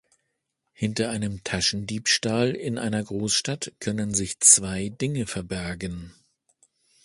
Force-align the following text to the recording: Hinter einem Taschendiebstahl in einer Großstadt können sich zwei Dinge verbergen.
Hinter 0.73 1.11
einem 1.11 1.43
Taschendiebstahl 1.43 2.55
in 2.55 2.79
einer 2.79 3.03
Großstadt 3.03 3.73
können 3.79 4.15
sich 4.15 4.39
zwei 4.39 4.89
Dinge 4.89 5.27
verbergen. 5.27 6.15